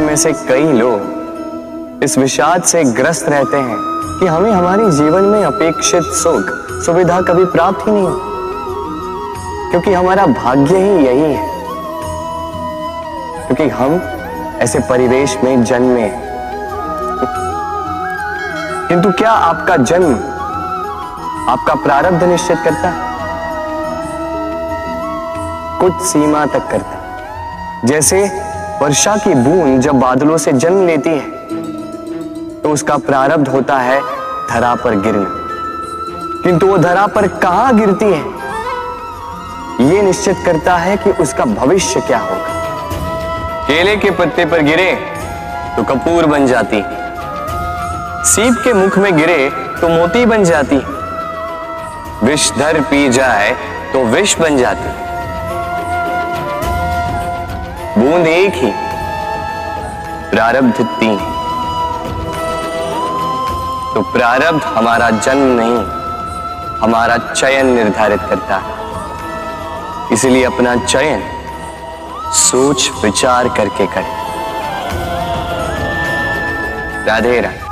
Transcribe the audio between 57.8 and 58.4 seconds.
बूंद